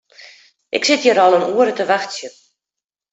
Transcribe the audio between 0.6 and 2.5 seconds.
Ik sit hjir al in oere te wachtsjen.